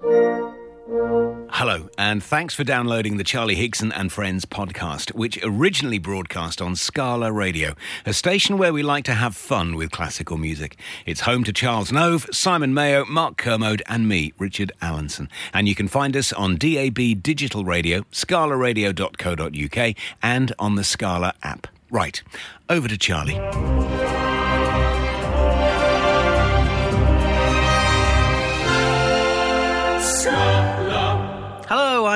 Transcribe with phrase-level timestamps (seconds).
[0.00, 6.76] Hello, and thanks for downloading the Charlie Higson and Friends podcast, which originally broadcast on
[6.76, 7.74] Scala Radio,
[8.06, 10.76] a station where we like to have fun with classical music.
[11.04, 15.28] It's home to Charles Nove, Simon Mayo, Mark Kermode, and me, Richard Allinson.
[15.52, 21.66] And you can find us on DAB Digital Radio, scalaradio.co.uk, and on the Scala app.
[21.90, 22.22] Right,
[22.68, 24.07] over to Charlie.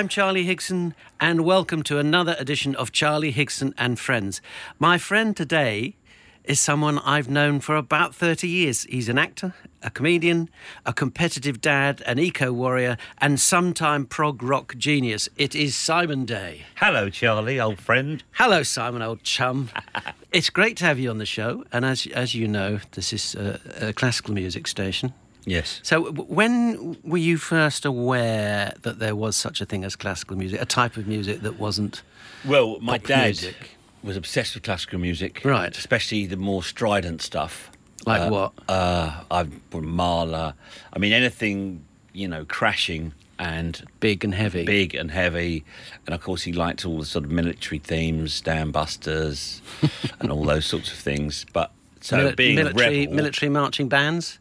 [0.02, 4.42] I'm Charlie Higson, and welcome to another edition of Charlie Higson and Friends.
[4.80, 5.94] My friend today
[6.42, 8.82] is someone I've known for about 30 years.
[8.90, 10.50] He's an actor, a comedian,
[10.84, 15.28] a competitive dad, an eco warrior, and sometime prog rock genius.
[15.36, 16.62] It is Simon Day.
[16.78, 18.24] Hello, Charlie, old friend.
[18.32, 19.70] Hello, Simon, old chum.
[20.32, 23.36] it's great to have you on the show, and as, as you know, this is
[23.36, 25.14] a, a classical music station.
[25.44, 25.80] Yes.
[25.82, 30.36] So, w- when were you first aware that there was such a thing as classical
[30.36, 32.02] music, a type of music that wasn't
[32.44, 33.70] Well, my dad music?
[34.02, 35.76] was obsessed with classical music, Right.
[35.76, 37.70] Especially the more strident stuff.
[38.06, 38.52] Like Uh, what?
[38.68, 40.54] Uh, I've Mahler.
[40.92, 44.64] I mean, anything you know, crashing and Big and heavy.
[44.64, 45.64] big and heavy,
[46.06, 49.60] and of course he liked all the sort of military themes, Dam Busters,
[50.20, 51.46] and all those sorts of things.
[51.52, 54.38] But so Mili- being military, rebel, military marching bands.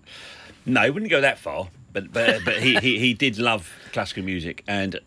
[0.65, 4.23] No, he wouldn't go that far, but but, but he, he he did love classical
[4.23, 4.99] music, and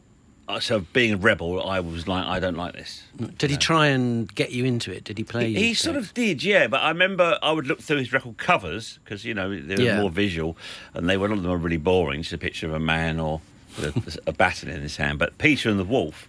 [0.49, 3.03] uh, so being a rebel, I was like, I don't like this.
[3.39, 5.05] Did he try and get you into it?
[5.05, 5.53] Did he play?
[5.55, 6.67] He, he sort of did, yeah.
[6.67, 9.83] But I remember I would look through his record covers because you know they were
[9.83, 10.01] Yeah.
[10.01, 10.57] more visual,
[10.93, 12.21] and they were lot of them are really boring.
[12.23, 13.41] Just a picture of a man or
[13.81, 13.93] a,
[14.27, 15.19] a baton in his hand.
[15.19, 16.29] But Peter and the Wolf,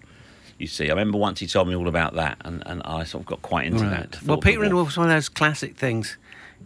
[0.57, 3.23] you see, I remember once he told me all about that, and, and I sort
[3.23, 4.09] of got quite into Right.
[4.11, 4.23] that.
[4.23, 6.17] Well, Peter and the Wolf was one of those classic things.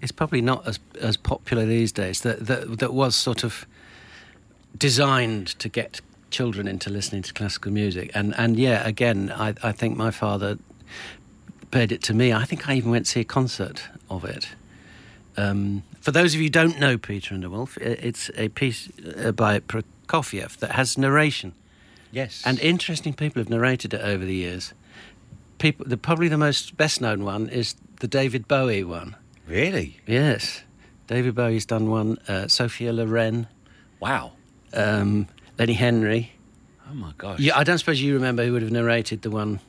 [0.02, 2.22] It's probably not as as popular these days.
[2.22, 3.66] That that that was sort of
[4.78, 8.12] designed to get children into listening to classical music.
[8.14, 10.58] And and yeah, again, I I think my father
[11.72, 12.34] played it to me.
[12.34, 14.50] I think I even went to see a concert of it.
[15.38, 18.90] Um, for those of you who don't know Peter and the Wolf, it's a piece
[19.18, 21.54] uh, by Prokofiev that has narration.
[22.12, 24.74] yes, And interesting people have narrated it over the years.
[25.60, 29.16] People, the, probably the most best known one is the David Bowie one.
[29.50, 30.64] Really, Yes,
[31.08, 32.18] David Bowie's done one.
[32.28, 33.48] Uh, Sophia Loren,
[34.00, 34.32] wow,
[34.74, 35.28] um,
[35.58, 36.32] Lenny Henry.
[36.90, 39.60] oh my gosh, Yeah, I don't suppose you remember who would have narrated the one.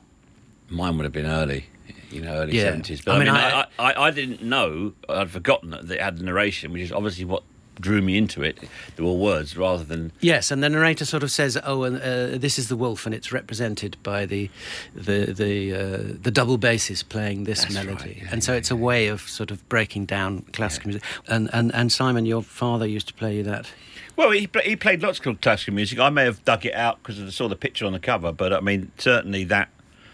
[0.69, 1.65] Mine would have been early,
[2.11, 2.63] you know, early Yeah.
[2.65, 3.01] seventies.
[3.01, 4.93] But I I mean, I- I, I, I didn't know.
[5.09, 7.43] I'd forgotten that it had the narration, which is obviously what
[7.79, 8.57] drew me into it.
[8.95, 12.37] There were words rather than Yes, and the narrator sort of says, "Oh, and uh,
[12.37, 14.49] this is the wolf, and it's represented by the
[14.93, 18.59] the the uh, the double basses playing this That's melody." right, yeah, and so yeah,
[18.59, 21.03] it's a way of sort of breaking down classical music.
[21.27, 23.71] And, and and Simon, your father used to play you that.
[24.15, 25.97] Well, he, he played lots of classical music.
[25.97, 28.53] I may have dug it out because I saw the picture on the cover, but
[28.53, 29.69] I mean, certainly that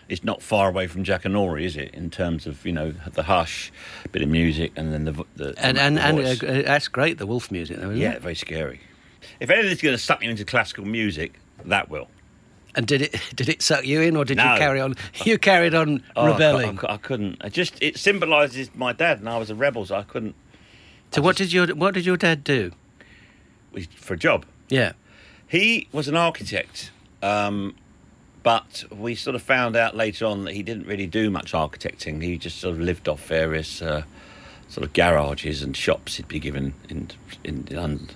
[0.10, 1.94] is not far away from *Jack and Jackanory, is it?
[1.94, 3.72] In terms of you know the hush,
[4.12, 7.28] bit of music, and then the the And the and, and uh, that's great, the
[7.28, 8.22] wolf music, though, isn't yeah, it?
[8.22, 8.80] very scary.
[9.40, 12.08] If anything's going to suck you into classical music, that will.
[12.76, 14.96] And did it did it suck you in, or did you carry on?
[15.26, 16.78] You carried on Oh, I rebelling.
[16.78, 17.38] I, cou- I couldn't.
[17.42, 20.36] I just it symbolises my dad, and I was a rebel, so I couldn't
[21.12, 22.72] so what did your what did your dad do?
[23.96, 24.46] for a job.
[24.70, 24.94] Yeah.
[25.48, 26.92] He was an architect,
[27.22, 27.76] um,
[28.48, 32.24] but we sort of found out later on that he didn't really do much architecting.
[32.24, 34.04] He just sort of lived off various uh,
[34.70, 37.10] sort of garages and shops he'd be given in
[37.44, 38.10] in London.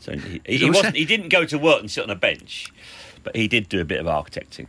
[0.00, 0.94] So he, he, he Was wasn't.
[0.94, 2.72] He didn't go to work and sit on a bench,
[3.24, 4.68] but he did do a bit of architecting,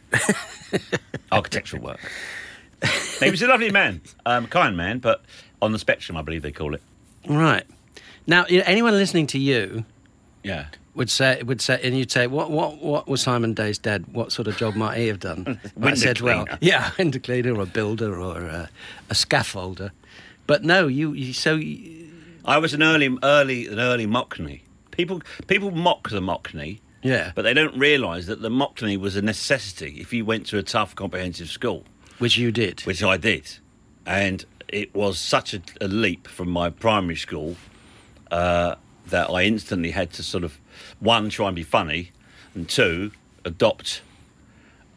[1.32, 2.00] architectural work.
[3.20, 5.22] he was a lovely man, um, kind man, but
[5.62, 6.82] on the spectrum, I believe they call it.
[7.28, 7.68] Right.
[8.26, 9.86] Now, anyone listening to you
[10.44, 10.66] Yeah.
[10.96, 14.06] would say would say, and you'd say, what what what was Simon Day's dad?
[14.12, 15.60] What sort of job might he have done?
[15.82, 18.70] I said, well, yeah, a window cleaner or a builder or a,
[19.10, 19.92] a scaffolder.
[20.48, 22.10] But no, you, you so you,
[22.46, 24.62] I was an early, early, an early Mockney.
[24.92, 29.22] People, people mock the Mockney, yeah, but they don't realise that the Mockney was a
[29.22, 31.84] necessity if you went to a tough comprehensive school,
[32.18, 32.82] which you did.
[32.82, 33.58] which I did,
[34.06, 37.56] and it was such a, a leap from my primary school
[38.32, 38.76] uh,
[39.10, 40.58] that I instantly had to sort of
[41.00, 42.12] one try and be funny,
[42.56, 43.12] and two
[43.46, 44.02] adopt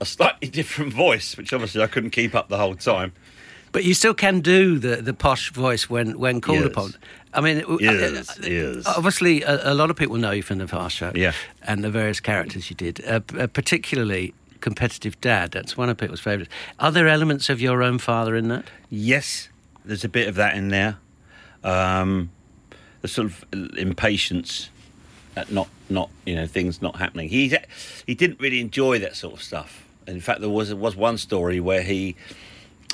[0.01, 3.13] a slightly different voice, which obviously I couldn't keep up the whole time.
[3.73, 6.67] But you still can do the, the posh voice when, when called Yes.
[6.69, 6.95] upon.
[7.33, 8.85] I mean, Yes, uh, yes.
[8.87, 11.33] obviously, a, a lot of people know you from the Fast Show Yeah.
[11.63, 15.53] and the various characters you did, uh, uh, particularly Competitive Dad.
[15.53, 16.53] That's one of people's favourites.
[16.81, 18.67] Are there elements of your own father in that?
[18.91, 19.49] Yes,
[19.87, 20.99] there's a bit of that in there.
[21.65, 22.31] Um,
[23.03, 23.45] the sort of
[23.77, 24.71] impatience
[25.37, 27.29] at not not you know things not happening.
[27.29, 27.55] He
[28.07, 29.85] he didn't really enjoy that sort of stuff.
[30.07, 32.17] In fact, there was was one story where he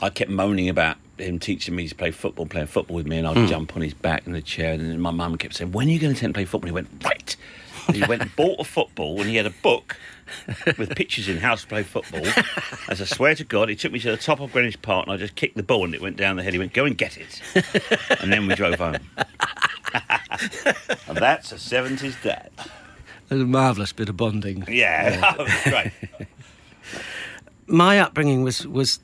[0.03, 3.27] I kept moaning about him teaching me to play football, playing football with me, and
[3.27, 3.47] I'd Hmm.
[3.47, 5.91] jump on his back in the chair, and then my mum kept saying, "When are
[5.91, 7.37] you going to attempt to play football?" And he went right.
[7.89, 9.97] And he went and bought a football, and he had a book
[10.77, 12.23] with pictures in how to play football.
[12.89, 15.13] As I swear to God, he took me to the top of Greenwich Park, and
[15.15, 16.53] I just kicked the ball, and it went down the head.
[16.53, 17.41] He went, "Go and get it,"
[18.21, 18.99] and then we drove home.
[21.09, 22.51] and that's a seventies dad.
[23.31, 24.65] a marvelous bit of bonding.
[24.69, 25.93] Yeah, great.
[27.67, 29.01] my upbringing was was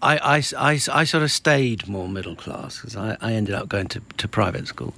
[0.00, 3.68] I, I, I, I sort of stayed more middle class because I, I ended up
[3.68, 4.94] going to, to private school,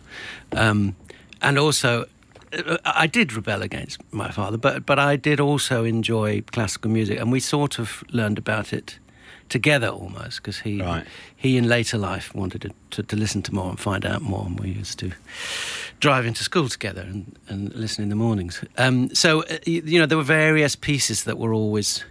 [0.52, 0.94] um,
[1.40, 2.06] and also
[2.84, 7.32] I did rebel against my father, but but I did also enjoy classical music, and
[7.32, 8.98] we sort of learned about it
[9.50, 11.04] together almost because he Right.
[11.36, 14.46] he in later life wanted to, to, to listen to more and find out more,
[14.46, 15.10] and we used to
[16.00, 18.64] drive into school together and, and listen in the mornings.
[18.78, 22.04] Um, so uh, you, you know there were various pieces that were always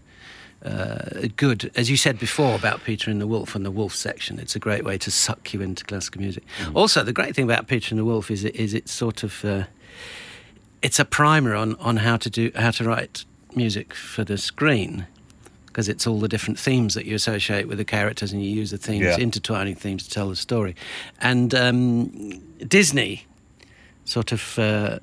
[0.63, 1.71] uh, good.
[1.75, 4.59] As you said before about Peter and the Wolf and the Wolf section, it's a
[4.59, 6.43] great way to suck you into classical music.
[6.73, 9.43] Also, the great thing about Peter and the Wolf is it, is it's sort of
[9.45, 9.63] uh,
[10.81, 13.25] it's a primer on, on how to do how to write
[13.55, 15.07] music for the screen
[15.69, 18.71] because it's all the different themes that you associate with the characters and you use
[18.71, 19.17] the themes Yeah.
[19.17, 20.75] intertwining themes to tell the story
[21.21, 22.09] and um,
[22.67, 23.25] disney
[24.05, 24.99] sort of uh,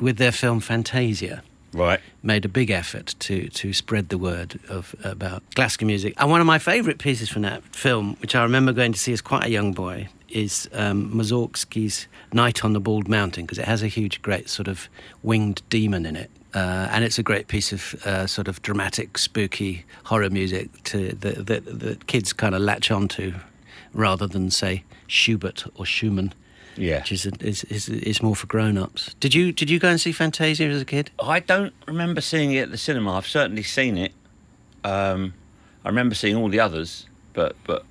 [0.00, 2.00] with their film fantasia Right.
[2.24, 6.14] made a big effort to to spread the word of about classical music.
[6.18, 9.12] And one of my favourite pieces from that film, which I remember going to see
[9.12, 13.66] as quite a young boy, is um, Mussorgsky's "Night on the Bald Mountain" because it
[13.66, 14.88] has a huge, great sort of
[15.22, 16.28] winged demon in it.
[16.54, 21.10] Uh, and it's a great piece of uh, sort of dramatic, spooky horror music to
[21.12, 23.32] that that that kids kind of latch onto,
[23.94, 26.32] rather than say Schubert or Schumann,
[26.76, 26.98] Yeah.
[27.00, 29.14] which is, is is is more for grown-ups.
[29.20, 31.10] Did you did you go and see Fantasia as a kid?
[31.22, 33.16] I don't remember seeing it at the cinema.
[33.16, 34.12] I've certainly seen it.
[34.82, 35.34] Um,
[35.84, 37.84] I remember seeing all the others, but but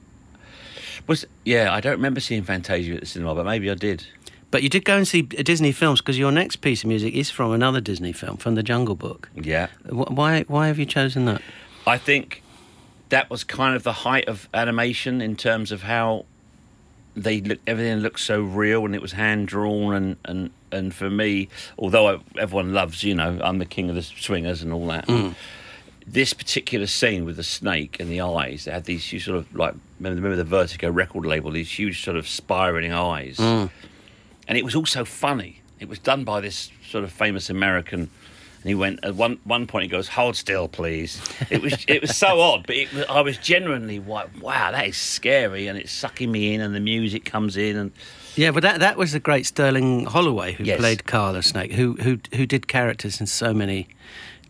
[1.07, 1.71] was yeah.
[1.73, 4.05] I don't remember seeing Fantasia at the cinema, but maybe I did.
[4.51, 7.13] But you did go and see uh, Disney films because your next piece of music
[7.13, 9.29] is from another Disney film, from The Jungle Book.
[9.35, 11.41] Yeah, Why, why have you chosen that?
[11.85, 12.41] I think
[13.09, 16.25] that was kind of the height of animation in terms of how
[17.15, 17.59] they look.
[17.67, 19.93] Everything looked so real, and it was hand drawn.
[19.93, 23.95] And and and for me, although I, everyone loves, you know, I'm the king of
[23.95, 25.05] the swingers and all that.
[25.05, 25.29] Hmm.
[26.07, 29.55] This particular scene with the snake and the eyes, they had these huge sort of
[29.55, 33.65] like remember, remember the Vertigo record label, these huge sort of spiraling eyes, hmm.
[34.49, 35.61] And it was also funny.
[35.79, 39.65] It was done by this sort of famous American, and he went at one one
[39.67, 39.83] point.
[39.83, 43.37] He goes, "Hold still, please." It was it was so odd, but it, I was
[43.37, 47.55] genuinely like, "Wow, that is scary," and it's sucking me in, and the music comes
[47.55, 47.91] in, and
[48.35, 50.79] Yeah, but that, that was the great Sterling Holloway who Yes.
[50.79, 53.87] played Carla Snake, who, who, who did characters in so many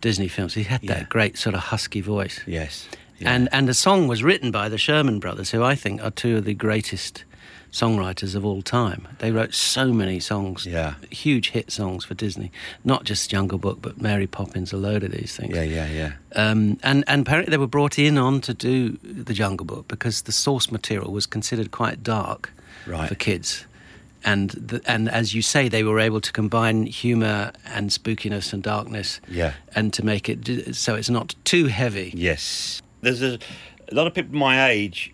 [0.02, 0.54] Disney films.
[0.54, 0.94] He had Yeah.
[0.96, 2.40] that great sort of husky voice.
[2.46, 2.88] yes,
[3.22, 6.38] And, and the song was written by the Sherman Brothers, who I think are two
[6.38, 7.24] of the greatest
[7.72, 9.08] songwriters of all time.
[9.20, 10.96] They wrote so many songs, Yeah.
[11.12, 12.52] huge hit songs for Disney.
[12.84, 15.56] Not just Jungle Book, but Mary Poppins, a load of these things.
[15.56, 16.12] yeah, yeah, yeah.
[16.36, 20.24] Um, and, and apparently they were brought in on to do the Jungle Book because
[20.24, 22.52] the source material was considered quite dark
[22.88, 23.08] Right.
[23.10, 23.66] for kids.
[24.26, 28.62] And, the, and as you say, they were able to combine humour and spookiness and
[28.62, 29.54] darkness Yeah.
[29.76, 32.12] and to make it so it's not too heavy.
[32.16, 32.82] Yes.
[33.02, 33.40] There's a,
[33.90, 35.14] a lot of people my age.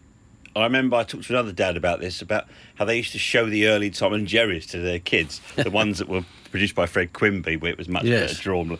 [0.55, 2.45] I remember I talked to another dad about this, about
[2.75, 5.99] how they used to show the early Tom and Jerry's to their kids, the ones
[5.99, 8.31] that were produced by Fred Quimby, where it was much Yes.
[8.31, 8.77] better drawn.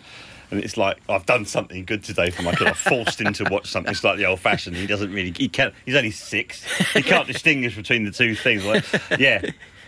[0.52, 2.68] And it's like I've done something good today for my kid.
[2.68, 4.76] I've forced him to watch something slightly old fashioned.
[4.78, 5.32] He doesn't really.
[5.36, 5.74] He can't.
[5.86, 6.64] He's only six.
[6.94, 8.64] He can't distinguish between the two things.
[8.64, 8.86] Like,
[9.20, 9.42] yeah,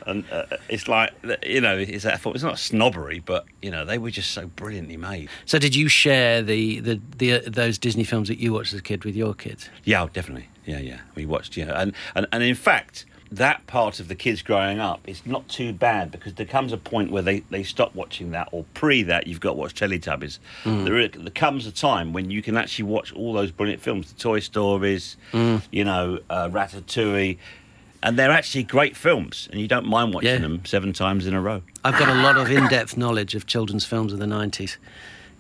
[0.08, 1.12] and uh, it's like
[1.46, 2.36] you know, it's that thought.
[2.36, 5.30] It's not snobbery, but you know, they were just so brilliantly made.
[5.46, 8.80] So did you share the, the, the uh, those Disney films that you watched as
[8.80, 9.70] a kid with your kids?
[9.84, 10.50] Yeah, oh, definitely.
[10.66, 11.00] Yeah, yeah.
[11.16, 11.80] We watched, yeah.
[11.82, 15.72] And, and, and in fact, that part of the kids growing up is not too
[15.74, 19.28] bad because there comes a point where they, they stop watching that, or pre that,
[19.28, 20.40] you've got to watch Teletubbies.
[20.66, 24.12] There, is- there comes a time when you can actually watch all those brilliant films,
[24.12, 27.38] the Toy Stories, you know, uh, Ratatouille.
[28.04, 30.38] And they're actually great films, and you don't mind watching Yeah.
[30.38, 31.64] them seven times in a row.
[31.84, 34.78] I've got a lot of in-depth knowledge of children's films of the 90s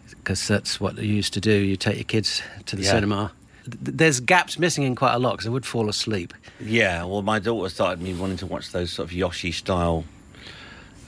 [0.10, 1.52] because that's what you used to do.
[1.52, 2.92] You take your kids to the Yeah.
[2.92, 3.32] cinema.
[3.68, 6.34] There's gaps missing in quite a lot because I would fall asleep.
[6.60, 10.06] Yeah, well, my daughter started me wanting to watch those sort of Yoshi style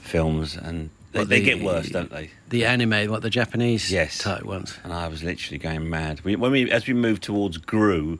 [0.02, 2.30] films, and they, What, they get worse, don't they?
[2.48, 4.18] The anime, what the Japanese Yes.
[4.18, 4.74] type ones.
[4.84, 6.20] and I was literally going mad.
[6.22, 8.18] We, when we, as we moved towards Gru,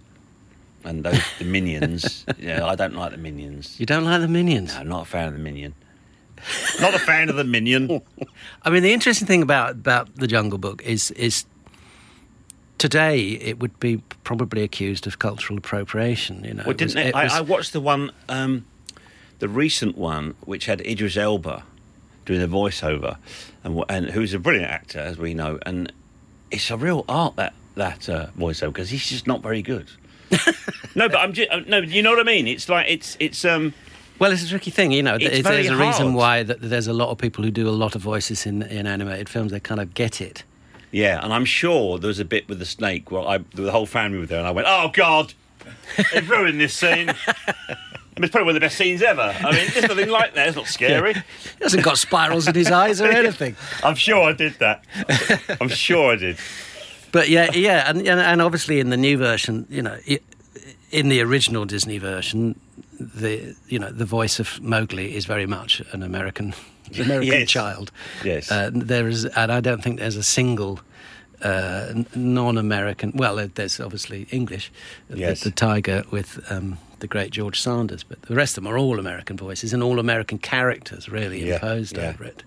[0.84, 2.24] and those the minions.
[2.38, 3.78] yeah, I don't like the minions.
[3.78, 4.74] You don't like the Minions?
[4.74, 5.74] No, I'm not a fan of the minion.
[6.80, 8.00] Not a fan of the Minion.
[8.62, 11.44] I mean, the interesting thing about about the Jungle Book is is
[12.78, 16.44] today it would be probably accused of cultural appropriation.
[16.44, 17.06] You know, Well, It didn't it?
[17.08, 18.64] it I, was- I watched the one, um,
[19.38, 21.62] the recent one, which had Idris Elba
[22.24, 23.16] doing the voiceover,
[23.64, 25.92] and and who's a brilliant actor, as we know, and
[26.50, 29.90] it's a real art that that uh, voiceover because he's just not very good.
[30.94, 32.46] no, but I'm just, no, you know what I mean.
[32.46, 33.74] It's like it's it's um
[34.18, 35.16] Well, it's a tricky thing, you know.
[35.20, 37.94] It's There's, a reason why that there's a lot of people who do a lot
[37.94, 39.52] of voices in in animated films.
[39.52, 40.44] They kind of get it.
[40.92, 43.86] yeah, and I'm sure there was a bit with the snake Well, I the whole
[43.86, 45.34] family were there, and I went, oh god,
[46.12, 47.12] they've ruined this scene.
[48.16, 49.22] It's probably one of the best scenes ever.
[49.22, 50.48] I mean, there's nothing like that.
[50.48, 51.14] It's not scary.
[51.14, 51.20] He
[51.62, 53.56] hasn't got spirals in his eyes or anything.
[53.82, 54.84] I'm sure I did that.
[55.58, 56.36] I'm sure I did.
[57.12, 59.98] But yeah, yeah, and and, and obviously in the new version, you know,
[60.90, 62.58] in the original Disney version,
[62.98, 66.54] the you know the voice of Mowgli is very much an American
[66.98, 67.48] American Yes.
[67.50, 67.90] child.
[68.24, 68.50] Yes.
[68.50, 70.80] Uh, there is, and I don't think there's a single.
[71.42, 73.12] Uh, non-American.
[73.14, 74.70] Well, there's obviously English,
[75.10, 78.70] uh, the- the, Tiger with um, the great George Sanders, but the rest of them
[78.70, 82.10] are all American voices and all American characters, really Yeah, imposed yeah.
[82.10, 82.42] over it.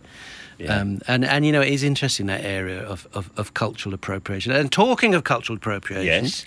[0.60, 0.80] Yeah.
[0.80, 4.52] Um, and, and, you know, it is interesting that area of, of, of cultural appropriation.
[4.52, 6.44] And talking of cultural appropriation, Yes.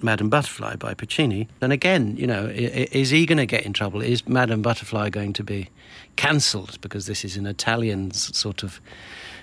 [0.00, 1.48] Madame Butterfly by Puccini.
[1.60, 4.00] And again, you know, is he going to get in trouble?
[4.00, 5.70] Is Madame Butterfly going to be
[6.16, 8.80] cancelled because this is an Italian sort of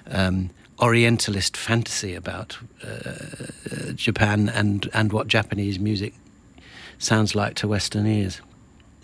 [0.09, 6.13] um, Orientalist fantasy about uh, Japan and, and what Japanese music
[6.97, 8.41] sounds like to Western ears?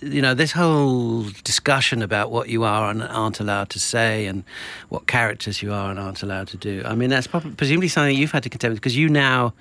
[0.02, 4.44] You know, this whole discussion about what you are and aren't allowed to say and
[4.90, 6.82] what characters you are and aren't allowed to do.
[6.86, 9.54] I mean, that's probably, presumably something you've had to contend with because you now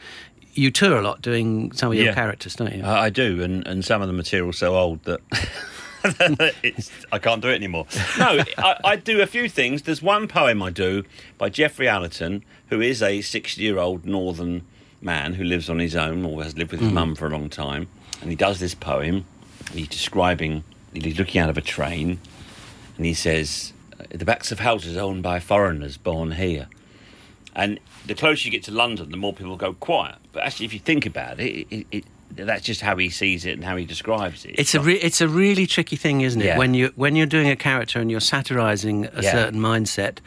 [0.54, 2.14] you tour a lot doing some of your Yeah.
[2.14, 2.82] characters, don't you?
[2.82, 5.20] I, I do, and, and some of the material's so old that
[6.62, 7.86] it's, I can't do it anymore.
[8.18, 9.82] No, I, I do a few things.
[9.82, 11.04] There's one poem I do
[11.38, 14.62] by Geoffrey Allerton, who is a 60 year old northern
[15.00, 16.94] man who lives on his own or has lived with his mm.
[16.94, 17.88] mum for a long time.
[18.20, 19.24] And he does this poem.
[19.72, 22.18] He's describing, he's looking out of a train,
[22.96, 26.68] and he says, uh, The backs of houses owned by foreigners born here.
[27.54, 30.16] And the closer you get to London, the more people go quiet.
[30.32, 33.52] But actually, if you think about it, it, it, that's just how he sees it
[33.54, 34.54] and how he describes it.
[34.58, 36.44] It's a re- it's a really tricky thing, isn't it?
[36.44, 36.58] Yeah.
[36.58, 39.32] When you when you're doing a character and you're satirizing a Yeah.
[39.32, 40.18] certain mindset,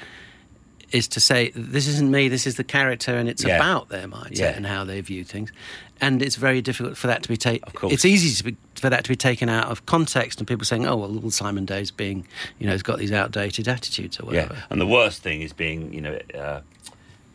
[0.91, 3.55] is to say this isn't me, this is the character, and it's Yeah.
[3.55, 5.51] about their mindset and how they view things.
[6.01, 7.63] And it's very difficult for that to be taken.
[7.67, 7.93] Of course.
[7.93, 10.85] It's easy to be, for that to be taken out of context, and people saying,
[10.85, 12.25] "Oh, well, Simon Day's being,
[12.59, 14.61] you know, he's got these outdated attitudes or whatever." yeah.
[14.69, 16.61] And the worst thing is being, you know, uh,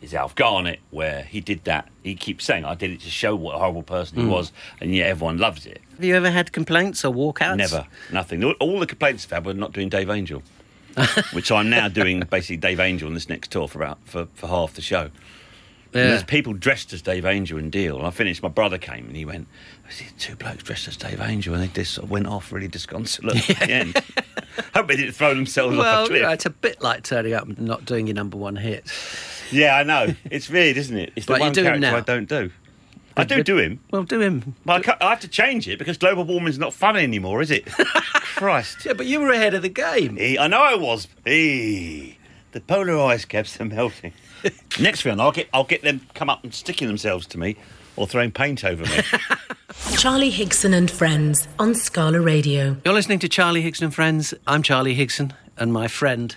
[0.01, 1.87] is Alf Garnett, where he did that.
[2.03, 4.93] He keeps saying, I did it to show what a horrible person he was, and
[4.95, 5.81] yet everyone loves it.
[5.95, 7.57] Have you ever had complaints or walkouts?
[7.57, 7.85] Never.
[8.11, 8.43] Nothing.
[8.43, 10.43] All- All the complaints I've had were not doing Dave Angel.
[11.33, 14.47] which I'm now doing basically Dave Angel on this next tour for about for, for
[14.47, 15.11] half the show.
[15.93, 16.03] Yeah.
[16.09, 17.97] There's people dressed as Dave Angel and Deal.
[17.97, 19.47] And I finished, my brother came and he went,
[19.87, 21.53] I see two blokes dressed as Dave Angel.
[21.55, 24.03] And they just sort of went off really disconsolate at the end.
[24.75, 26.17] Hope they didn't throw themselves off a Well, cliff.
[26.17, 28.85] you know, it's a bit like turning up and not doing your number one hit.
[29.51, 30.13] Yeah, I know.
[30.29, 31.13] It's weird, isn't it?
[31.15, 31.97] It's the But you one do him character now.
[31.97, 32.51] I don't do.
[33.17, 34.55] I do do him, Well, do him.
[34.65, 37.65] but I, I have to change it because global warming's not funny anymore, is it?
[38.35, 38.85] Christ.
[38.85, 40.17] Yeah, but you were ahead of the game.
[40.39, 41.07] I know I was.
[41.25, 42.15] The
[42.67, 44.13] polar ice caps are melting.
[44.79, 47.55] Next film, I'll get I'll get them come up and sticking themselves to me,
[47.95, 48.99] or throwing paint over me.
[49.97, 52.77] Charlie Higson and Friends on Scala Radio.
[52.85, 54.33] You're listening to Charlie Higson and Friends.
[54.47, 56.35] I'm Charlie Higson, and my friend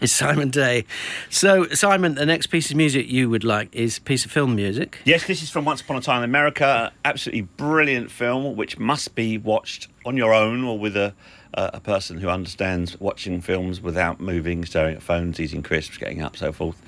[0.00, 0.84] is Simon Day.
[1.28, 4.56] So, Simon, the next piece of music you would like is a piece of film
[4.56, 4.98] music.
[5.04, 6.92] yes, this is from Once Upon a Time in America.
[7.04, 11.14] Absolutely brilliant film, which must be watched on your own or with a
[11.54, 16.22] a, a person who understands watching films without moving, staring at phones, eating crisps, getting
[16.22, 16.80] up, so forth.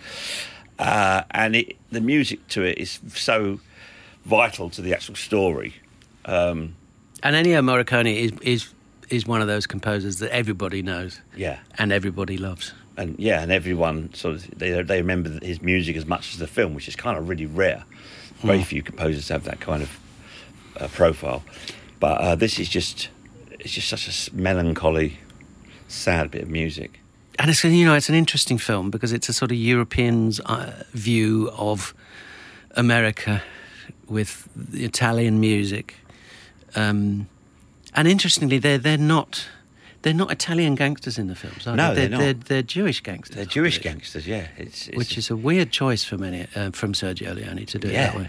[0.82, 3.60] Uh, and it, the music to it is so
[4.24, 5.72] vital to the actual story.
[6.24, 6.74] Um,
[7.22, 8.74] And Ennio Morricone is, is,
[9.08, 11.58] is one of those composers that everybody knows yeah.
[11.78, 12.72] and everybody loves.
[12.96, 16.46] and yeah, and everyone sort of they they remember his music as much as the
[16.46, 17.84] film, which is kind of really rare.
[18.42, 19.90] Very few composers have that kind of
[20.80, 21.42] uh, profile,
[22.00, 23.08] but uh, this is just
[23.58, 25.18] it's just such a melancholy,
[25.88, 27.01] sad bit of music.
[27.42, 30.84] And it's you know it's an interesting film because it's a sort of European's uh,
[30.92, 31.92] view of
[32.76, 33.42] America
[34.08, 35.96] with the Italian music,
[36.76, 37.26] um,
[37.96, 39.48] and interestingly, they're they're not
[40.02, 41.66] they're not Italian gangsters in the films.
[41.66, 42.02] Are No, they?
[42.02, 42.18] they're not.
[42.20, 43.34] They're, they're Jewish gangsters.
[43.34, 44.46] They're Jewish gangsters, yeah.
[44.56, 47.88] It's, it's which is a weird choice for many uh, from Sergio Leone to do
[47.88, 48.28] it that way.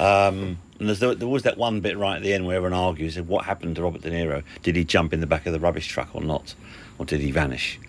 [0.00, 3.20] Um, and there's, there was that one bit right at the end where everyone argues
[3.20, 4.42] what happened to Robert De Niro.
[4.62, 6.54] Did he jump in the back of the rubbish truck or not?
[7.00, 7.80] Or did he vanish?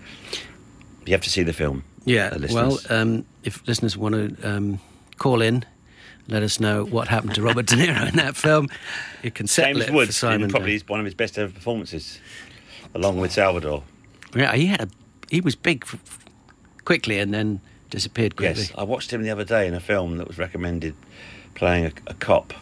[1.05, 1.83] You have to see the film.
[2.05, 2.29] Yeah.
[2.29, 4.79] uh, well, um, if listeners want to um,
[5.17, 5.65] call in,
[6.29, 8.69] let us know what happened to Robert De Niro in that film.
[9.21, 10.49] You can settle James it Woods for Simon.
[10.49, 12.19] probably one of his best ever performances,
[12.95, 13.83] along with Salvador.
[14.33, 14.87] Yeah, he had a,
[15.29, 15.85] he was big
[16.85, 18.63] quickly and then disappeared quickly.
[18.63, 20.95] Yes, I watched him the other day in a film that was recommended,
[21.53, 22.53] playing a, a cop,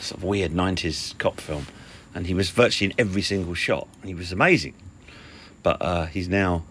[0.00, 1.66] sort of weird '90s cop film,
[2.14, 3.88] and he was virtually in every single shot.
[4.04, 4.74] He was amazing,
[5.66, 6.62] but uh, he's now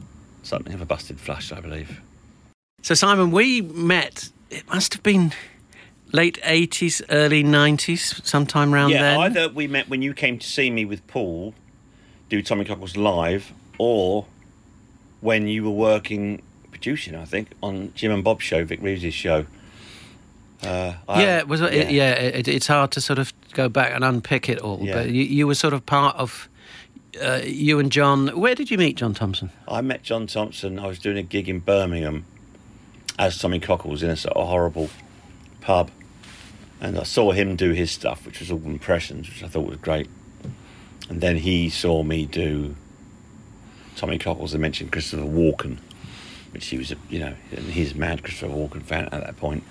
[0.44, 2.00] something of a busted flush, I believe.
[2.82, 4.30] So Simon, we met.
[4.50, 5.34] It must have been
[6.14, 9.02] late eighties, early nineties, sometime around there.
[9.02, 9.20] yeah, then.
[9.20, 11.54] either we met when you came to see me with Paul,
[12.30, 14.28] do Tommy Cockles live, or
[15.20, 19.46] when you were working producing, I think, on Jim and Bob's show, Vic Reeves' show.
[20.64, 21.60] Uh, I- yeah, it was.
[21.60, 24.80] It, yeah, it, it's hard to sort of go back and unpick it all.
[24.82, 24.94] Yeah.
[24.94, 26.48] But you, you were sort of part of.
[27.22, 28.28] Uh, you and John.
[28.40, 29.50] Where did you meet John Thompson?
[29.68, 30.80] I met John Thompson.
[30.80, 32.26] I was doing a gig in Birmingham
[33.18, 34.90] as Tommy Cockles in a sort of horrible
[35.62, 35.92] pub,
[36.82, 39.78] and I saw him do his stuff, which was all impressions, which I thought was
[39.78, 40.10] great.
[41.10, 42.76] And then he saw me do
[43.96, 44.54] Tommy Cockles.
[44.54, 45.78] I mentioned Christopher Walken,
[46.52, 47.36] which he was, a, you know,
[47.70, 49.64] he's a mad Christopher Walken fan at that point.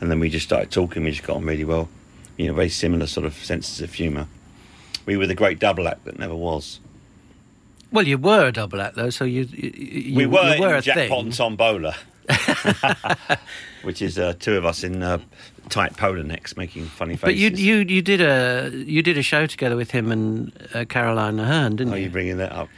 [0.00, 1.02] And then we just started talking.
[1.04, 1.88] We just got on really well.
[2.36, 4.26] You know, very similar sort of senses of humour.
[5.06, 6.80] We were the great double act that never was.
[7.92, 10.70] Well, you were a double act though, so you, you, you we were, you were
[10.70, 11.26] in a Jackpot thing.
[11.26, 11.94] and Tombola,
[13.82, 15.18] which is uh, two of us in uh,
[15.68, 17.22] tight polar necks making funny faces.
[17.24, 20.84] But you you you did a you did a show together with him and uh,
[20.88, 22.10] Caroline Aherne, didn't you Are you?
[22.10, 22.68] bringing that up?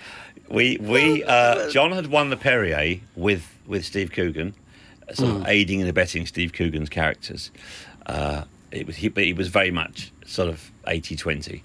[0.49, 4.55] We we uh, John had won the Perrier with with Steve Coogan,
[5.13, 5.37] sort Hmm.
[5.43, 7.51] of aiding and abetting Steve Coogan's characters.
[8.07, 11.61] Uh, it was he, but he was very much sort of 80-20.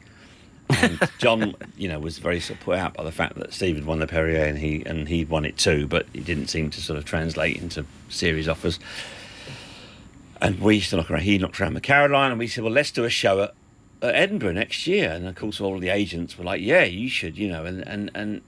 [0.69, 3.75] And John, you know, was very sort of put out by the fact that Steve
[3.75, 6.69] had won the Perrier and he and he'd won it too, but it didn't seem
[6.71, 8.79] to sort of translate into series offers.
[10.41, 11.23] And we used to knock around.
[11.23, 13.53] He knocked around with Caroline, and we said, "Well, let's do a show at,
[14.01, 17.09] at Edinburgh next year." And of course, all of the agents were like, "Yeah, you
[17.09, 17.65] should," you know.
[17.65, 18.41] And and and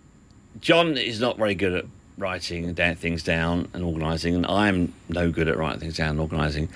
[0.60, 1.86] John is not very good at
[2.18, 6.20] writing and things down and organising, and I'm no good at writing things down and
[6.20, 6.70] organising.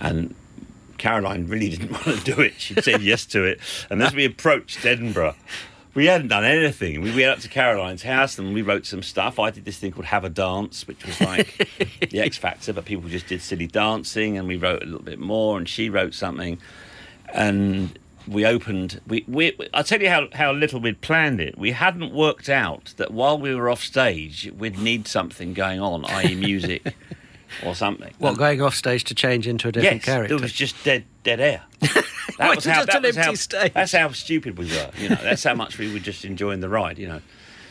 [0.00, 0.34] And
[1.02, 2.54] Caroline really didn't want to do it.
[2.58, 3.58] She said yes to it.
[3.90, 5.34] And as we approached Edinburgh,
[5.94, 7.02] we hadn't done anything.
[7.02, 9.40] We went up to Caroline's house and we wrote some stuff.
[9.40, 11.68] I did this thing called Have a Dance, which was like
[12.10, 14.38] the X Factor, but people just did silly dancing.
[14.38, 16.58] And we wrote a little bit more, and she wrote something.
[17.34, 19.00] And we opened.
[19.08, 21.58] We, we I'll tell you how, how little we'd planned it.
[21.58, 26.04] We hadn't worked out that while we were off stage, we'd need something going on,
[26.04, 26.94] i.e., music
[27.64, 28.12] or something.
[28.18, 30.34] What going off stage to change into a different yes, character?
[30.34, 31.62] It was just dead, dead air.
[32.38, 32.84] That was how.
[32.84, 33.34] That was how.
[33.34, 33.72] stage.
[33.72, 34.90] That's how stupid we were.
[34.96, 36.98] You know, that's how much we were just enjoying the ride.
[36.98, 37.20] You know.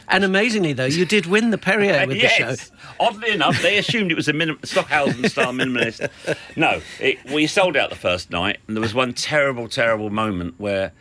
[0.08, 2.38] and amazingly, though, you did win the Perrier with yes.
[2.38, 2.74] the show.
[3.00, 6.10] Oddly enough, they assumed it was a minim- Stockhausen style minimalist.
[6.56, 10.56] No, it, we sold out the first night, and there was one terrible, terrible moment
[10.58, 10.92] where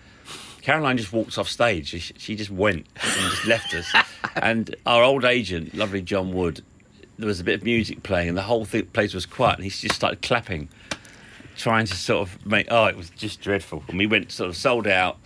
[0.62, 1.88] Caroline just walked off stage.
[1.88, 3.92] She, she just went and just left us.
[4.36, 6.62] And our old agent, lovely John Wood,
[7.20, 9.64] there was a bit of music playing, and the whole thing, place was quiet, and
[9.64, 10.68] he just started clapping,
[11.56, 12.66] trying to sort of make.
[12.70, 13.84] Oh, it was just dreadful.
[13.88, 15.18] And we went sort of sold out,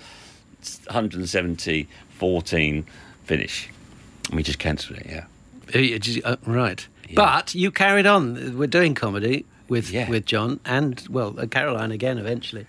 [0.87, 2.85] 170, 14,
[3.25, 3.69] finish.
[4.29, 5.25] And we just cancelled it, yeah.
[5.75, 6.87] Uh, just- uh, right.
[7.09, 7.15] Yeah.
[7.17, 8.57] But you carried on.
[8.59, 10.09] We're doing comedy with Yeah.
[10.09, 12.67] with John and well uh, Caroline again eventually.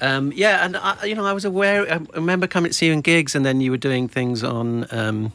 [0.00, 1.92] Um, yeah, and I, you know I was aware.
[1.92, 4.86] I remember coming to see you in gigs, and then you were doing things on
[4.92, 5.32] um,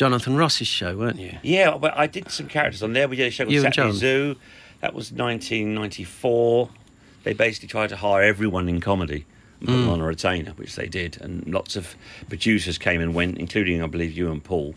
[0.00, 1.36] Jonathan Ross's show, weren't you?
[1.42, 3.06] Yeah, well, I did some characters on there.
[3.06, 4.36] We did a show called You Saturday Zoo.
[4.80, 6.70] That was 1994.
[7.22, 9.26] They basically tried to hire everyone in comedy
[9.60, 11.20] them on a retainer, which they did.
[11.20, 11.96] And lots of
[12.30, 14.74] producers came and went, including, I believe, you and Paul.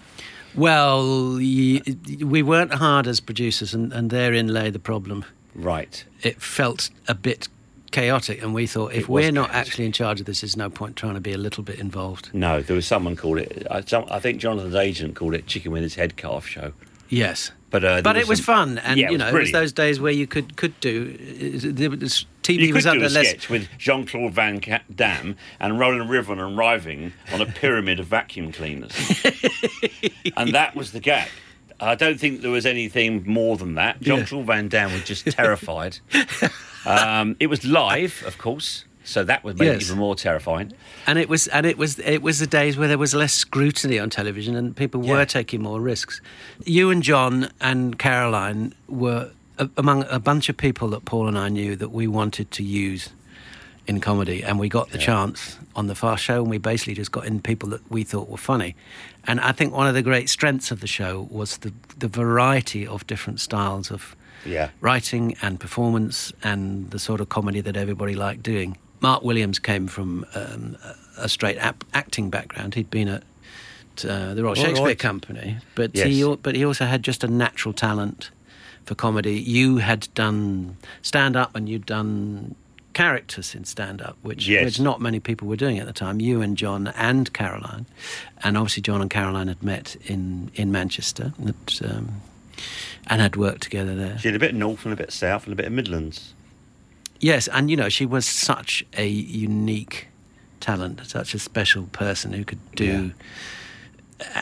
[0.56, 5.24] Well, we weren't hard as producers, and, and therein lay the problem.
[5.56, 6.04] Right.
[6.22, 7.48] It felt a bit
[7.93, 9.67] chaotic, and we thought if we're not chaotic.
[9.69, 12.29] actually in charge of this, there's no point trying to be a little bit involved.
[12.34, 13.65] No, there was someone called it.
[13.71, 16.73] I, some, I think Jonathan's agent called it Chicken with its head cut off show.
[17.10, 17.51] Yes.
[17.69, 19.53] But, uh, but it was some- fun, and Yeah, you know, it was brilliant.
[19.53, 21.06] those days where you could could do.
[21.89, 23.29] Was, TV You was under a less.
[23.29, 24.60] sketch with Jean Claude Van
[24.93, 28.91] Damme and Roland Rivron arriving on a pyramid of vacuum cleaners,
[30.38, 31.29] and that was the gag.
[31.79, 33.99] I don't think there was anything more than that.
[34.01, 34.25] Jean Yeah.
[34.25, 35.97] Claude Van Damme was just terrified.
[36.86, 39.82] um, it was live, of course, so that was Yes.
[39.84, 40.74] even more terrifying.
[41.08, 44.00] and it was and it was it was the days where there was less scrutiny
[44.00, 46.22] on television and people were taking more risks.
[46.65, 51.38] You and John and Caroline were a, among a bunch of people that Paul and
[51.38, 53.10] I knew that we wanted to use
[53.86, 57.12] in comedy, and we got the chance on the Fast Show, and we basically just
[57.12, 58.76] got in people that we thought were funny.
[59.28, 62.88] And I think one of the great strengths of the show was the the variety
[62.88, 64.69] of different styles of Yeah.
[64.82, 68.77] writing and performance, and the sort of comedy that everybody liked doing.
[69.01, 70.77] Mark Williams came from um,
[71.17, 72.73] a straight ap- acting background.
[72.75, 73.23] He'd been at
[74.08, 74.99] uh, the Royal Shakespeare right.
[74.99, 76.08] Company, but Yes.
[76.08, 78.32] he but he also had just a natural talent
[78.86, 79.39] for comedy.
[79.39, 82.56] You had done stand up, and you'd done
[82.93, 84.65] characters in stand up, which Yes.
[84.65, 86.19] which not many people were doing at the time.
[86.21, 87.86] You and John and Caroline,
[88.43, 92.21] and obviously John and Caroline had met in in Manchester, that, um,
[93.08, 94.17] and had worked together there.
[94.19, 95.71] She had a bit of north and a bit of south and a bit of
[95.71, 96.34] Midlands.
[97.19, 100.08] Yes, and you know she was such a unique
[100.60, 103.13] talent, such a special person who could do.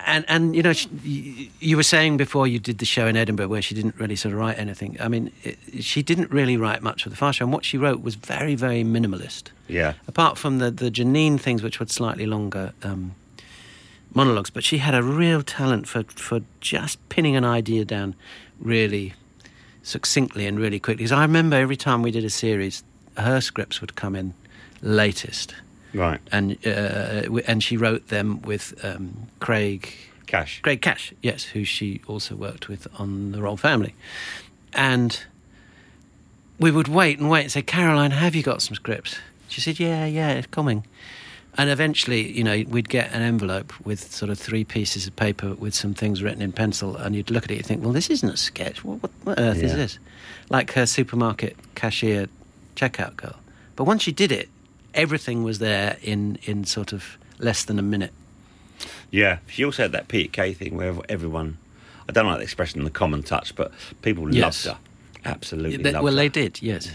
[0.05, 3.47] And and you know she, you, were saying before you did the show in Edinburgh
[3.47, 4.97] where she didn't really sort of write anything.
[4.99, 7.77] I mean, it, she didn't really write much for the Fast Show, and what she
[7.77, 9.49] wrote was very very minimalist.
[9.67, 9.93] Yeah.
[10.07, 13.15] Apart from the the Janine things, which were slightly longer um,
[14.13, 18.15] monologues, but she had a real talent for for just pinning an idea down
[18.59, 19.13] really
[19.83, 21.03] succinctly and really quickly.
[21.03, 22.83] Because I remember every time we did a series,
[23.17, 24.33] her scripts would come in
[24.81, 25.55] latest,
[25.93, 26.19] Right.
[26.31, 29.93] and uh, and she wrote them with um, Craig
[30.27, 30.61] Cash.
[30.61, 33.93] Craig Cash, yes, who she also worked with on The Royal Family.
[34.73, 35.19] And
[36.59, 39.17] we would wait and wait and say, Caroline, have you got some scripts?
[39.49, 40.85] She said, Yeah, yeah, it's coming.
[41.57, 45.53] And eventually, you know, we'd get an envelope with sort of three pieces of paper
[45.55, 48.09] with some things written in pencil, and you'd look at it and think, well, this
[48.09, 48.83] isn't a sketch.
[48.85, 49.99] What, what, what earth is this?
[50.49, 52.27] Like her supermarket cashier
[52.77, 53.35] checkout girl.
[53.75, 54.49] But once she did it,
[54.93, 58.13] everything was there in, in sort of less than a minute.
[59.11, 59.39] Yeah.
[59.47, 61.57] She also had that Peter Kay thing where everyone,
[62.07, 64.65] I don't like the expression, the common touch, but people Yes.
[64.65, 65.29] loved her.
[65.29, 66.17] Absolutely They- loved well, her.
[66.17, 66.91] they did, yes.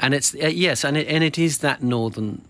[0.00, 2.42] And it's uh, yes, and it, and it is that northern.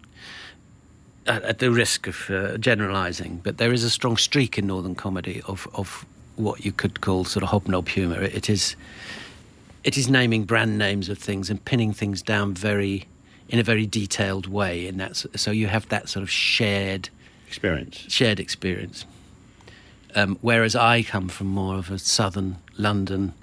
[1.27, 4.95] At, at the risk of uh, generalising, but there is a strong streak in northern
[4.95, 6.05] comedy of of
[6.37, 8.23] what you could call sort of hobnob humour.
[8.23, 8.77] It, is,
[9.85, 13.07] it is naming brand names of things and pinning things down very,
[13.49, 14.87] in a very detailed way.
[14.87, 17.11] In that, so you have that sort of shared
[17.47, 18.07] Experience.
[18.09, 19.05] shared experience.
[20.15, 23.35] Um, whereas I come from more of a southern London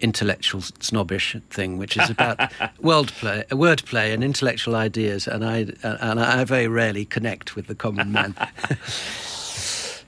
[0.00, 2.38] intellectual snobbish thing, which is about
[2.82, 8.12] wordplay, wordplay and intellectual ideas, and I and I very rarely connect with the common
[8.12, 8.34] man.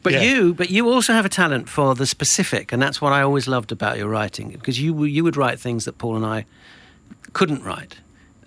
[0.02, 0.22] But Yeah.
[0.22, 3.46] you, but you also have a talent for the specific, and that's what I always
[3.46, 6.46] loved about your writing, because you you would write things that Paul and I
[7.34, 7.96] couldn't write,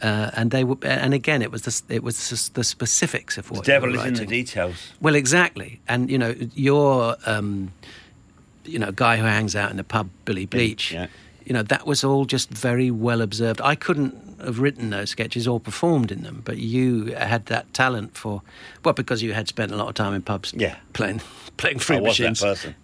[0.01, 3.51] uh, and they were, and again, it was the it was the, the specifics of
[3.51, 4.93] what The devil is in the details.
[4.99, 7.71] Well, exactly, and you know, you're, um,
[8.65, 10.91] you know, guy who hangs out in the pub, Billy Bleach.
[10.91, 11.06] yeah.
[11.45, 13.60] You know, that was all just very well observed.
[13.62, 18.15] I couldn't have written those sketches or performed in them, but you had that talent
[18.17, 18.41] for,
[18.84, 20.75] well, because you had spent a lot of time in pubs, Yeah.
[20.93, 21.21] playing
[21.58, 22.75] playing I fruit was that person.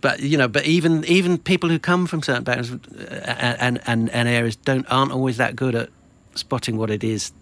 [0.00, 4.10] But you know, but even even people who come from certain backgrounds uh, and, and
[4.10, 5.90] and areas don't aren't always that good at
[6.34, 7.32] spotting what it is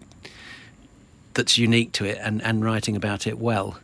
[1.33, 3.79] that's unique to it and and writing about it well.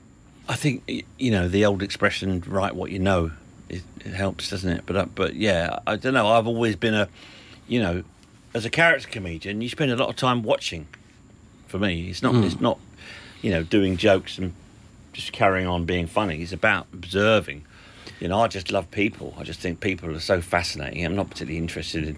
[0.50, 0.84] I think
[1.18, 3.32] you know the old expression "write what you know."
[3.70, 4.84] It, it helps, doesn't it?
[4.86, 6.28] But uh, but yeah, I don't know.
[6.28, 7.10] I've always been a,
[7.68, 8.04] you know,
[8.54, 10.88] as a character comedian, you spend a lot of time watching.
[11.68, 12.80] For me, it's not it's not,
[13.42, 14.54] you know, doing jokes and
[15.12, 16.42] just carrying on being funny.
[16.42, 17.66] It's about observing.
[18.22, 19.36] You know, I just love people.
[19.38, 21.06] I just think people are so fascinating.
[21.06, 22.18] I'm not particularly interested in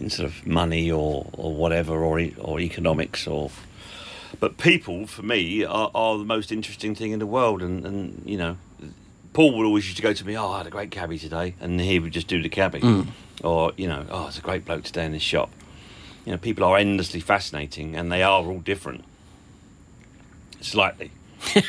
[0.00, 3.50] in sort of money or or whatever or or economics or
[4.40, 8.22] but people for me are, are the most interesting thing in the world and, and
[8.24, 8.56] you know
[9.36, 11.54] paul would always used to go to me oh i had a great cabbie today
[11.60, 12.80] and he would just do the cabbie.
[13.44, 15.50] Or you know oh it's a great bloke today in this shop.
[16.24, 19.04] You know people are endlessly fascinating and they are all different.
[20.62, 21.10] Slightly.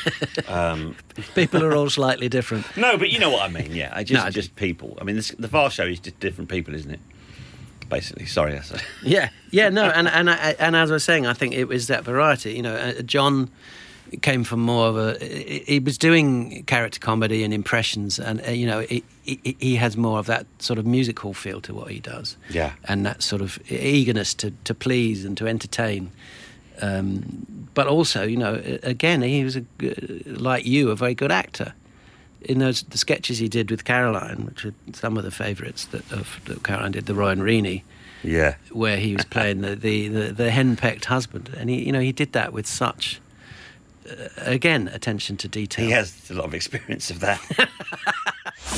[0.48, 0.96] Um,
[1.34, 2.64] People are all slightly different.
[2.76, 3.92] no but you know what i mean yeah.
[3.92, 4.96] I just No, just people.
[4.98, 7.00] I mean this, the fast show is just different people isn't it?
[7.90, 8.24] Basically.
[8.24, 11.52] Sorry that's Yeah, yeah, no, and and I, and as I was saying, I think
[11.52, 12.54] it was that variety.
[12.54, 13.50] You know, uh, John
[14.16, 15.18] came from more of a.
[15.24, 19.96] He was doing character comedy and impressions, and uh, you know, he, he, he has
[19.96, 22.36] more of that sort of musical feel to what he does.
[22.50, 22.72] Yeah.
[22.84, 26.10] and that sort of eagerness to to please and to entertain.
[26.80, 29.64] Um, but also, you know, again, he was a,
[30.26, 31.74] like you, a very good actor.
[32.40, 36.10] In those the sketches he did with Caroline, which are some of the favourites that,
[36.12, 37.82] of, that Caroline did, the Roy and
[38.24, 42.00] yeah where he was playing the the, the, the henpecked husband, and he you know
[42.00, 43.20] he did that with such
[44.08, 45.84] Uh, again attention to detail.
[45.84, 47.40] he has a lot of experience of that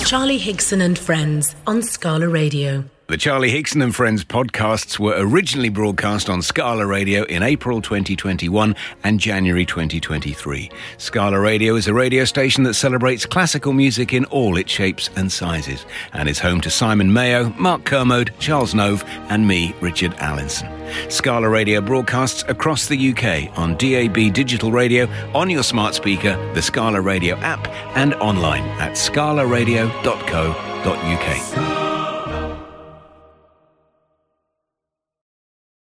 [0.05, 2.85] Charlie Higson and Friends on Scala Radio.
[3.11, 8.77] The Charlie Higson and Friends podcasts were originally broadcast on Scala Radio in April 2021
[9.03, 10.71] and January 2023.
[10.97, 15.33] Scala Radio is a radio station that celebrates classical music in all its shapes and
[15.33, 20.71] sizes and is home to Simon Mayo, Mark Kermode, Charles Nove, and me, Richard Allinson.
[21.11, 26.63] Scala Radio broadcasts across the UK on DAB digital radio, on your smart speaker, the
[26.63, 31.90] Scala Radio app, and online at scalaradio.co.uk.